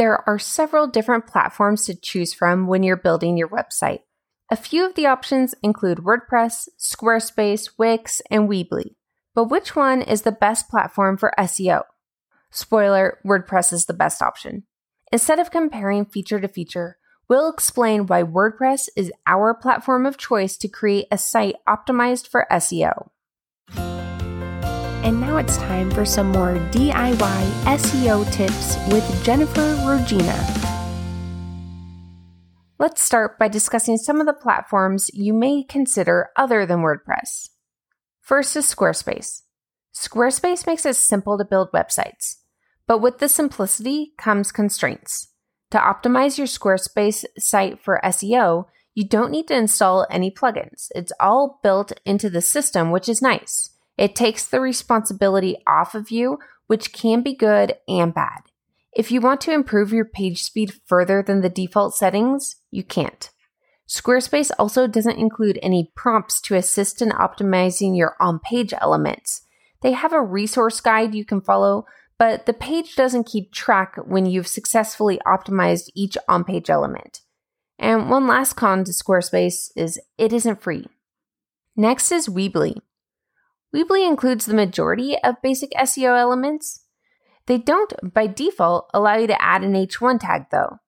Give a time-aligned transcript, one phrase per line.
[0.00, 4.00] There are several different platforms to choose from when you're building your website.
[4.50, 8.94] A few of the options include WordPress, Squarespace, Wix, and Weebly.
[9.34, 11.82] But which one is the best platform for SEO?
[12.50, 14.62] Spoiler WordPress is the best option.
[15.12, 16.96] Instead of comparing feature to feature,
[17.28, 22.46] we'll explain why WordPress is our platform of choice to create a site optimized for
[22.50, 23.10] SEO.
[25.02, 30.36] And now it's time for some more DIY SEO tips with Jennifer Regina.
[32.78, 37.48] Let's start by discussing some of the platforms you may consider other than WordPress.
[38.20, 39.42] First is Squarespace.
[39.94, 42.36] Squarespace makes it simple to build websites,
[42.86, 45.28] but with the simplicity comes constraints.
[45.70, 50.88] To optimize your Squarespace site for SEO, you don't need to install any plugins.
[50.94, 53.70] It's all built into the system, which is nice.
[54.00, 58.40] It takes the responsibility off of you, which can be good and bad.
[58.94, 63.28] If you want to improve your page speed further than the default settings, you can't.
[63.86, 69.42] Squarespace also doesn't include any prompts to assist in optimizing your on page elements.
[69.82, 71.84] They have a resource guide you can follow,
[72.18, 77.20] but the page doesn't keep track when you've successfully optimized each on page element.
[77.78, 80.86] And one last con to Squarespace is it isn't free.
[81.76, 82.80] Next is Weebly.
[83.74, 86.84] Weebly includes the majority of basic SEO elements,
[87.50, 90.78] they don't, by default, allow you to add an H1 tag though.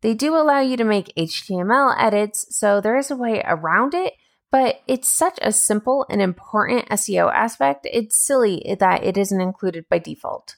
[0.00, 4.14] They do allow you to make HTML edits, so there is a way around it,
[4.50, 9.90] but it's such a simple and important SEO aspect, it's silly that it isn't included
[9.90, 10.56] by default.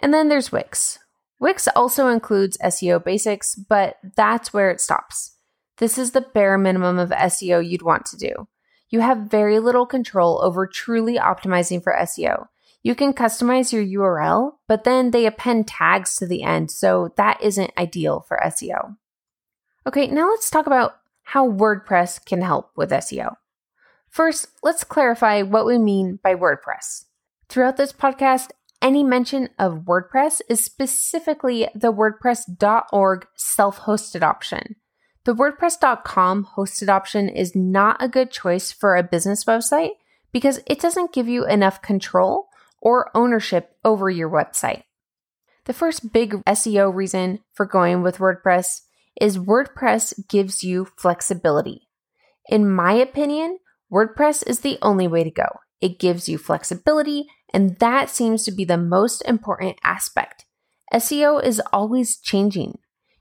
[0.00, 0.98] And then there's Wix.
[1.38, 5.36] Wix also includes SEO basics, but that's where it stops.
[5.78, 8.48] This is the bare minimum of SEO you'd want to do.
[8.94, 12.46] You have very little control over truly optimizing for SEO.
[12.84, 17.42] You can customize your URL, but then they append tags to the end, so that
[17.42, 18.94] isn't ideal for SEO.
[19.84, 23.34] Okay, now let's talk about how WordPress can help with SEO.
[24.10, 27.06] First, let's clarify what we mean by WordPress.
[27.48, 28.50] Throughout this podcast,
[28.80, 34.76] any mention of WordPress is specifically the WordPress.org self hosted option.
[35.24, 39.92] The WordPress.com hosted option is not a good choice for a business website
[40.32, 42.48] because it doesn't give you enough control
[42.82, 44.82] or ownership over your website.
[45.64, 48.82] The first big SEO reason for going with WordPress
[49.18, 51.88] is WordPress gives you flexibility.
[52.50, 53.60] In my opinion,
[53.90, 55.46] WordPress is the only way to go.
[55.80, 60.44] It gives you flexibility, and that seems to be the most important aspect.
[60.92, 62.78] SEO is always changing.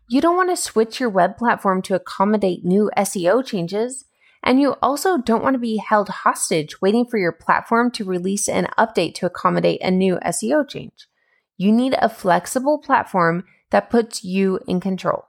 [0.08, 4.06] You don't want to switch your web platform to accommodate new SEO changes.
[4.44, 8.50] And you also don't want to be held hostage waiting for your platform to release
[8.50, 11.08] an update to accommodate a new SEO change.
[11.58, 15.26] You need a flexible platform that puts you in control.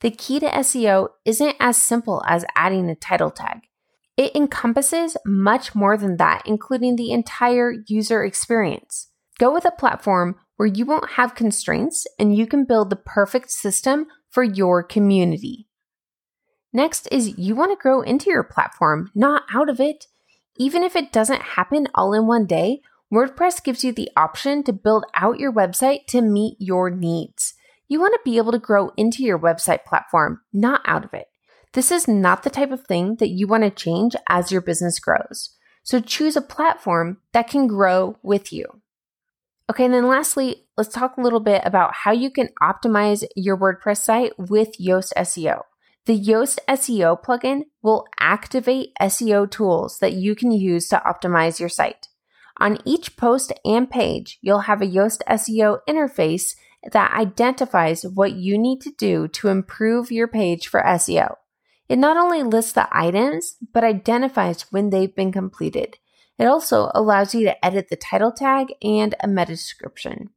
[0.00, 3.60] The key to SEO isn't as simple as adding a title tag.
[4.16, 9.08] It encompasses much more than that, including the entire user experience.
[9.38, 13.48] Go with a platform where you won't have constraints and you can build the perfect
[13.50, 15.68] system for your community.
[16.72, 20.06] Next is you want to grow into your platform, not out of it.
[20.56, 22.80] Even if it doesn't happen all in one day,
[23.14, 27.54] WordPress gives you the option to build out your website to meet your needs.
[27.86, 31.28] You want to be able to grow into your website platform, not out of it.
[31.72, 34.98] This is not the type of thing that you want to change as your business
[34.98, 35.54] grows.
[35.84, 38.82] So choose a platform that can grow with you.
[39.70, 43.56] Okay, and then lastly, let's talk a little bit about how you can optimize your
[43.56, 45.62] WordPress site with Yoast SEO.
[46.06, 51.68] The Yoast SEO plugin will activate SEO tools that you can use to optimize your
[51.68, 52.08] site.
[52.58, 56.56] On each post and page, you'll have a Yoast SEO interface
[56.90, 61.34] that identifies what you need to do to improve your page for SEO.
[61.90, 65.98] It not only lists the items, but identifies when they've been completed.
[66.38, 70.30] It also allows you to edit the title tag and a meta description.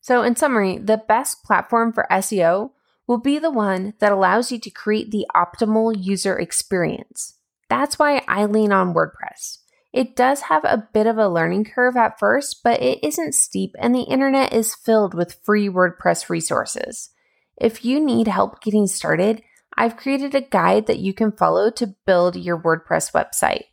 [0.00, 2.70] So, in summary, the best platform for SEO
[3.06, 7.38] will be the one that allows you to create the optimal user experience.
[7.68, 9.58] That's why I lean on WordPress.
[9.92, 13.74] It does have a bit of a learning curve at first, but it isn't steep,
[13.78, 17.10] and the internet is filled with free WordPress resources.
[17.56, 19.42] If you need help getting started,
[19.76, 23.64] I've created a guide that you can follow to build your WordPress website.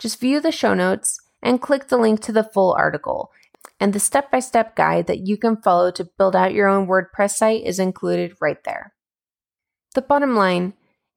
[0.00, 3.30] Just view the show notes and click the link to the full article,
[3.78, 6.88] and the step by step guide that you can follow to build out your own
[6.88, 8.94] WordPress site is included right there.
[9.94, 10.72] The bottom line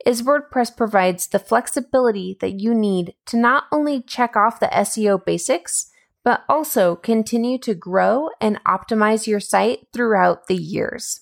[0.05, 5.23] is WordPress provides the flexibility that you need to not only check off the SEO
[5.23, 5.89] basics,
[6.25, 11.21] but also continue to grow and optimize your site throughout the years.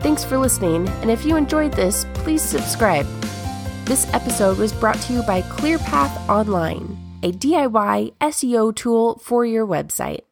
[0.00, 3.06] Thanks for listening, and if you enjoyed this, please subscribe.
[3.84, 9.66] This episode was brought to you by ClearPath Online, a DIY SEO tool for your
[9.66, 10.24] website.